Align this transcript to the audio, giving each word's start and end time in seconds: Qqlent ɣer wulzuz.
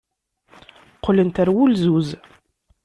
Qqlent 0.95 1.39
ɣer 1.43 1.49
wulzuz. 1.55 2.09